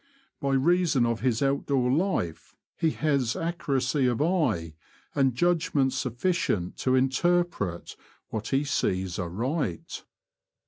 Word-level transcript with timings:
By 0.39 0.53
reason 0.53 1.05
of 1.05 1.19
his 1.19 1.43
out 1.43 1.67
door 1.67 1.91
life 1.91 2.55
he 2.75 2.89
has 2.89 3.35
accuracy 3.35 4.07
of 4.07 4.19
eye 4.19 4.73
and 5.13 5.35
judgment 5.35 5.93
suf 5.93 6.13
ficient 6.13 6.75
to 6.77 6.95
interpret 6.95 7.95
what 8.29 8.47
he 8.47 8.63
sees 8.63 9.19
aright. 9.19 10.03